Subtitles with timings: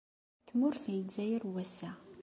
[0.39, 1.91] Deg tmurt n Lezzayer n wass-a.